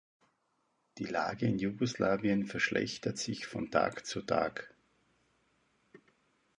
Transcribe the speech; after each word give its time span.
Die 0.97 1.03
Lage 1.05 1.45
in 1.45 1.59
Jugoslawien 1.59 2.47
verschlechtert 2.47 3.19
sich 3.19 3.45
von 3.45 3.69
Tag 3.69 4.03
zu 4.07 4.23
Tag. 4.23 4.73